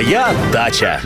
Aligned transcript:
Моя 0.00 0.32
дача. 0.50 0.98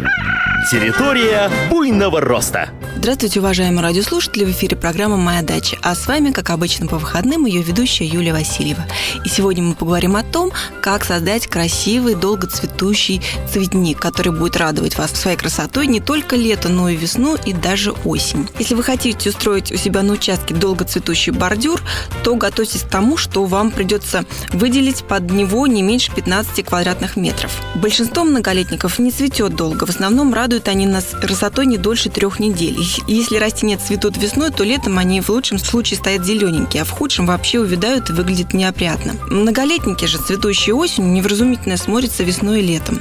Территория 0.70 1.50
буйного 1.69 2.20
роста. 2.20 2.69
Здравствуйте, 2.97 3.40
уважаемые 3.40 3.82
радиослушатели! 3.82 4.45
В 4.45 4.51
эфире 4.53 4.77
программа 4.77 5.16
«Моя 5.16 5.43
дача», 5.43 5.77
а 5.82 5.95
с 5.95 6.06
вами, 6.06 6.30
как 6.30 6.48
обычно 6.50 6.87
по 6.87 6.96
выходным, 6.96 7.45
ее 7.45 7.61
ведущая 7.61 8.06
Юлия 8.06 8.32
Васильева. 8.32 8.86
И 9.24 9.29
сегодня 9.29 9.62
мы 9.62 9.74
поговорим 9.74 10.16
о 10.16 10.22
том, 10.22 10.52
как 10.80 11.04
создать 11.04 11.48
красивый, 11.48 12.14
долгоцветущий 12.14 13.20
цветник, 13.52 13.98
который 13.98 14.32
будет 14.32 14.57
радовать 14.57 14.96
вас 14.96 15.11
своей 15.11 15.36
красотой 15.36 15.86
не 15.86 16.00
только 16.00 16.36
лето, 16.36 16.68
но 16.70 16.88
и 16.88 16.96
весну 16.96 17.36
и 17.45 17.52
даже 17.52 17.91
осень. 18.04 18.48
Если 18.59 18.75
вы 18.75 18.82
хотите 18.82 19.29
устроить 19.29 19.72
у 19.72 19.76
себя 19.76 20.02
на 20.02 20.14
участке 20.14 20.54
долгоцветущий 20.54 21.32
бордюр, 21.32 21.82
то 22.22 22.36
готовьтесь 22.36 22.82
к 22.82 22.88
тому, 22.88 23.16
что 23.18 23.45
вам 23.45 23.70
придется 23.70 24.24
выделить 24.52 25.04
под 25.04 25.30
него 25.30 25.66
не 25.66 25.82
меньше 25.82 26.12
15 26.14 26.64
квадратных 26.64 27.16
метров. 27.16 27.61
Большинство 27.74 28.24
многолетников 28.24 28.98
не 28.98 29.11
цветет 29.11 29.56
долго, 29.56 29.84
в 29.84 29.91
основном 29.91 30.33
радуют 30.33 30.69
они 30.69 30.87
нас 30.87 31.06
красотой 31.20 31.66
не 31.66 31.77
дольше 31.77 32.09
трех 32.09 32.38
недель. 32.38 32.84
Если 33.06 33.37
растения 33.37 33.79
цветут 33.79 34.16
весной, 34.16 34.51
то 34.51 34.65
летом 34.65 34.98
они 34.98 35.20
в 35.20 35.29
лучшем 35.30 35.59
случае 35.59 35.98
стоят 35.98 36.25
зелененькие, 36.25 36.83
а 36.83 36.84
в 36.84 36.91
худшем 36.91 37.27
вообще 37.27 37.61
увядают 37.61 38.11
и 38.11 38.12
выглядят 38.12 38.52
неопрятно. 38.52 39.15
Многолетники 39.30 40.05
же, 40.05 40.19
цветущие 40.19 40.75
осенью, 40.75 41.12
невразумительно 41.12 41.77
смотрятся 41.77 42.25
весной 42.25 42.61
и 42.61 42.66
летом. 42.66 43.01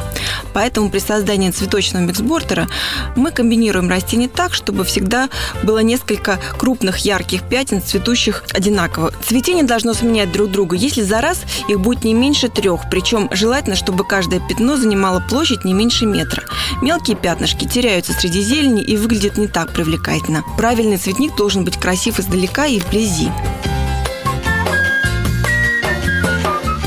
Поэтому 0.54 0.90
при 0.90 1.00
создании 1.00 1.52
цветочного 1.52 2.04
миксбордера 2.04 2.68
мы 3.16 3.32
комбинируем 3.32 3.90
растения 3.90 4.28
так, 4.28 4.54
чтобы 4.54 4.84
всегда 4.86 5.30
было 5.64 5.80
несколько 5.80 6.40
крупных 6.58 7.00
ярких 7.00 7.44
пятен, 7.44 7.82
цветущих 7.82 8.44
одинаково. 8.54 9.12
Цветение 9.28 9.64
должно 9.64 9.94
сменять 9.94 10.32
друг 10.32 10.52
друга, 10.52 10.76
если 10.76 11.02
за 11.02 11.22
раз 11.22 11.42
их 11.68 11.80
будет 11.80 12.04
не 12.04 12.14
меньше 12.14 12.48
трех, 12.48 12.82
причем 12.90 13.30
желательно, 13.32 13.76
чтобы 13.76 14.06
каждое 14.06 14.40
пятно 14.40 14.78
занимало 14.78 15.20
площадь 15.20 15.66
не 15.66 15.74
меньше 15.74 16.06
метра. 16.06 16.44
Мелкие 16.82 17.18
пятнышки 17.18 17.66
теряются 17.66 18.14
среди 18.14 18.42
зелени 18.42 18.84
и 18.84 18.96
выглядят 18.96 19.38
не 19.38 19.48
так 19.48 19.73
привлекательно. 19.74 20.44
Правильный 20.58 20.98
цветник 20.98 21.36
должен 21.36 21.66
быть 21.66 21.78
красив 21.78 22.20
издалека 22.20 22.66
и 22.66 22.80
вблизи. 22.80 23.30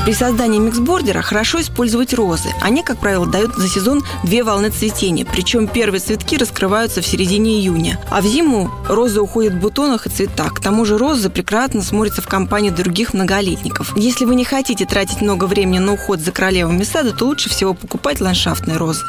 При 0.07 0.13
создании 0.13 0.57
миксбордера 0.57 1.21
хорошо 1.21 1.59
использовать 1.59 2.13
розы. 2.13 2.47
Они, 2.61 2.81
как 2.81 2.97
правило, 2.97 3.25
дают 3.25 3.57
за 3.57 3.67
сезон 3.67 4.05
две 4.23 4.41
волны 4.45 4.69
цветения, 4.69 5.25
причем 5.25 5.67
первые 5.67 5.99
цветки 5.99 6.37
раскрываются 6.37 7.01
в 7.01 7.05
середине 7.05 7.59
июня. 7.59 7.99
А 8.09 8.21
в 8.21 8.25
зиму 8.25 8.71
розы 8.87 9.19
уходят 9.19 9.55
в 9.55 9.59
бутонах 9.59 10.07
и 10.07 10.09
цветах. 10.09 10.53
К 10.53 10.61
тому 10.61 10.85
же 10.85 10.97
розы 10.97 11.29
прекрасно 11.29 11.81
смотрятся 11.81 12.21
в 12.21 12.27
компании 12.29 12.69
других 12.69 13.13
многолетников. 13.13 13.97
Если 13.97 14.23
вы 14.23 14.35
не 14.35 14.45
хотите 14.45 14.85
тратить 14.85 15.19
много 15.19 15.43
времени 15.43 15.79
на 15.79 15.95
уход 15.95 16.21
за 16.21 16.31
королевами 16.31 16.83
сада, 16.83 17.11
то 17.11 17.25
лучше 17.25 17.49
всего 17.49 17.73
покупать 17.73 18.21
ландшафтные 18.21 18.77
розы. 18.77 19.03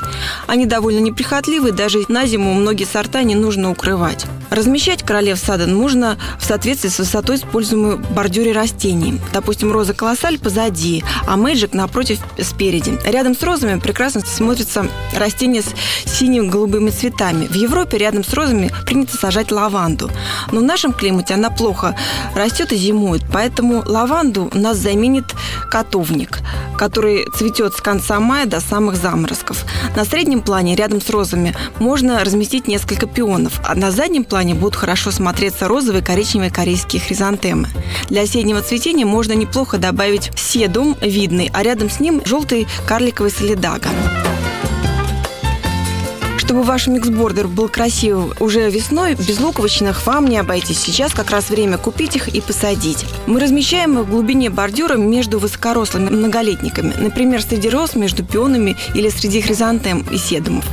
Они 0.49 0.67
довольно 0.67 0.99
неприхотливые, 0.99 1.73
даже 1.73 2.07
на 2.09 2.27
зиму 2.27 2.53
многие 2.55 2.87
сорта 2.93 3.23
не 3.23 3.37
нужно 3.37 3.71
укрывать. 3.71 4.27
Размещать 4.51 5.03
королев 5.03 5.39
сада 5.39 5.67
нужно 5.67 6.19
в 6.41 6.45
соответствии 6.45 6.89
с 6.89 6.99
высотой 6.99 7.37
используемой 7.37 7.97
в 7.97 8.11
бордюре 8.13 8.53
растений. 8.53 9.21
Допустим, 9.33 9.71
роза 9.71 9.93
колоссаль 9.93 10.39
позади, 10.39 10.88
а 11.27 11.37
мэджик 11.37 11.75
напротив 11.75 12.19
спереди. 12.43 12.99
Рядом 13.05 13.35
с 13.35 13.43
розами 13.43 13.79
прекрасно 13.79 14.21
смотрится 14.21 14.89
растение 15.17 15.63
с 15.63 15.75
синими 16.07 16.49
голубыми 16.49 16.91
цветами. 16.91 17.47
В 17.47 17.55
Европе 17.55 17.99
рядом 17.99 18.25
с 18.25 18.33
розами 18.35 18.71
принято 18.87 19.17
сажать 19.17 19.51
лаванду. 19.51 20.11
Но 20.53 20.61
в 20.61 20.63
нашем 20.63 20.93
климате 20.93 21.35
она 21.35 21.51
плохо 21.51 21.95
растет 22.35 22.73
и 22.73 22.77
зимует, 22.77 23.23
поэтому 23.33 23.83
лаванду 23.87 24.51
у 24.53 24.59
нас 24.59 24.79
заменит 24.79 25.25
котовник, 25.71 26.41
который 26.79 27.27
цветет 27.35 27.75
с 27.75 27.81
конца 27.83 28.21
мая 28.21 28.47
до 28.47 28.61
самых 28.61 28.97
заморозков. 28.97 29.65
На 29.97 30.05
среднем 30.05 30.41
плане 30.41 30.77
рядом 30.77 31.01
с 31.01 31.11
розами 31.11 31.55
можно 31.79 32.25
разместить 32.25 32.69
несколько 32.69 33.07
пионов, 33.07 33.61
а 33.65 33.75
на 33.75 33.91
заднем 33.91 34.25
плане 34.25 34.55
будут 34.55 34.77
хорошо 34.77 35.11
смотреться 35.11 35.69
розовые, 35.69 36.03
коричневые 36.03 36.51
корейские 36.51 37.03
хризантемы. 37.03 37.69
Для 38.09 38.23
осеннего 38.23 38.63
цветения 38.63 39.05
можно 39.05 39.33
неплохо 39.33 39.77
добавить 39.77 40.31
седум 40.37 40.97
видный, 41.03 41.51
а 41.53 41.63
рядом 41.63 41.91
с 41.91 42.01
ним 42.01 42.23
желтый 42.25 42.67
карликовый 42.87 43.31
солидага. 43.31 43.89
Чтобы 46.49 46.63
ваш 46.63 46.87
миксбордер 46.87 47.47
был 47.47 47.69
красивым 47.69 48.33
уже 48.41 48.71
весной, 48.71 49.15
без 49.15 49.39
луковичных 49.39 50.07
вам 50.07 50.27
не 50.27 50.39
обойтись. 50.39 50.79
Сейчас 50.79 51.13
как 51.13 51.31
раз 51.31 51.51
время 51.51 51.77
купить 51.77 52.17
их 52.17 52.29
и 52.29 52.41
посадить. 52.41 53.05
Мы 53.27 53.39
размещаем 53.39 53.99
их 53.99 54.07
в 54.07 54.11
глубине 54.11 54.49
бордюра 54.49 54.97
между 54.97 55.39
высокорослыми 55.39 56.09
многолетниками. 56.09 56.95
Например, 56.99 57.43
среди 57.43 57.69
роз, 57.69 57.97
между 57.97 58.25
пионами 58.25 58.79
или 58.95 59.11
среди 59.11 59.43
хризантем 59.43 60.07
и 60.11 60.17
седумов. 60.17 60.65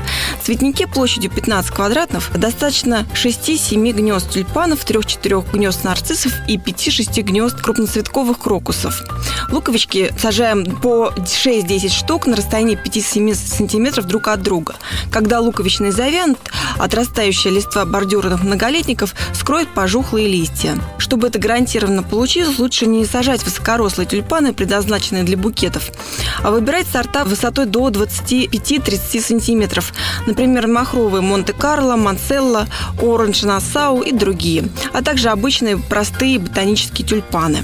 Цветники 0.46 0.86
площадью 0.86 1.32
15 1.32 1.72
квадратов 1.72 2.30
достаточно 2.36 3.08
6-7 3.16 3.92
гнезд 3.94 4.30
тюльпанов, 4.30 4.86
3-4 4.86 5.44
гнезд 5.52 5.84
нарциссов 5.84 6.34
и 6.48 6.58
5-6 6.58 7.20
гнезд 7.24 7.60
крупноцветковых 7.62 8.38
крокусов. 8.38 9.02
Луковички 9.50 10.14
сажаем 10.20 10.64
по 10.64 11.12
6-10 11.18 11.90
штук 11.90 12.28
на 12.28 12.36
расстоянии 12.36 12.78
5-7 12.78 13.34
сантиметров 13.34 14.06
друг 14.06 14.28
от 14.28 14.44
друга. 14.44 14.76
Когда 15.10 15.40
луковичный 15.40 15.90
завянут, 15.90 16.38
отрастающая 16.78 17.52
листва 17.52 17.84
бордюрных 17.86 18.44
многолетников 18.44 19.16
скроет 19.34 19.74
пожухлые 19.74 20.28
листья. 20.28 20.78
Чтобы 21.00 21.28
это 21.28 21.40
гарантированно 21.40 22.04
получилось, 22.04 22.60
лучше 22.60 22.86
не 22.86 23.04
сажать 23.06 23.44
высокорослые 23.44 24.06
тюльпаны, 24.06 24.54
предназначенные 24.54 25.24
для 25.24 25.38
букетов, 25.38 25.90
а 26.44 26.52
выбирать 26.52 26.86
сорта 26.86 27.24
высотой 27.24 27.66
до 27.66 27.90
25-30 27.90 29.22
сантиметров. 29.22 29.92
Например, 30.36 30.68
махровые 30.68 31.22
Монте-Карло, 31.22 31.96
Манселла, 31.96 32.68
Оранж 33.02 33.44
Нассау 33.44 34.02
и 34.02 34.12
другие, 34.12 34.66
а 34.92 35.02
также 35.02 35.30
обычные 35.30 35.78
простые 35.78 36.40
ботанические 36.40 37.08
тюльпаны. 37.08 37.64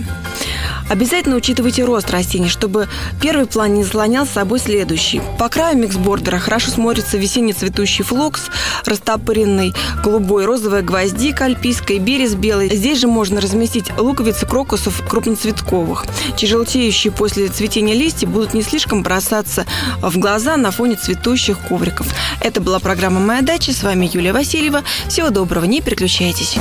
Обязательно 0.92 1.38
учитывайте 1.38 1.86
рост 1.86 2.12
растений, 2.12 2.50
чтобы 2.50 2.90
первый 3.22 3.46
план 3.46 3.76
не 3.76 3.84
заслонял 3.86 4.26
с 4.26 4.32
собой 4.32 4.60
следующий. 4.60 5.22
По 5.40 5.48
краю 5.48 5.78
миксбордера 5.78 6.38
хорошо 6.38 6.70
смотрится 6.70 7.18
весенний 7.18 7.54
цветущий 7.54 8.04
флокс, 8.04 8.50
растопыренный 8.86 9.74
голубой, 10.04 10.44
розовая 10.44 10.82
гвоздика 10.82 11.46
альпийская, 11.46 11.98
берез 11.98 12.36
белый. 12.36 12.76
Здесь 12.76 13.00
же 13.00 13.08
можно 13.08 13.40
разместить 13.40 13.90
луковицы 13.98 14.46
крокусов 14.46 15.02
крупноцветковых, 15.08 16.06
чьи 16.36 16.50
желтеющие 16.50 17.14
после 17.14 17.48
цветения 17.48 17.96
листья 17.96 18.28
будут 18.28 18.54
не 18.54 18.62
слишком 18.62 19.02
бросаться 19.02 19.66
в 20.02 20.20
глаза 20.20 20.58
на 20.58 20.72
фоне 20.72 20.96
цветущих 20.96 21.58
ковриков. 21.70 22.08
Это 22.42 22.60
была 22.60 22.80
программа 22.80 23.22
«Моя 23.22 23.42
дача». 23.42 23.72
С 23.72 23.82
вами 23.82 24.10
Юлия 24.12 24.34
Васильева. 24.34 24.84
Всего 25.08 25.30
доброго, 25.30 25.64
не 25.64 25.80
переключайтесь. 25.80 26.58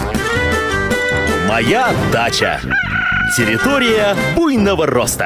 Моя 1.48 1.92
дача. 2.12 2.60
Территория 3.36 4.16
буйного 4.36 4.86
роста. 4.86 5.18